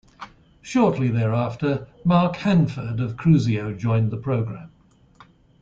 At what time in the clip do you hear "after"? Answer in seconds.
1.31-1.87